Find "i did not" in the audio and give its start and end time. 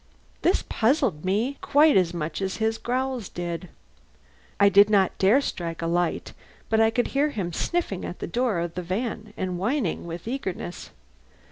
4.59-5.15